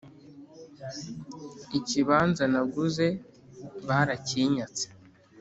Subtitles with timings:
[1.77, 3.05] Ikibanza naguze
[3.87, 4.85] barakinyatse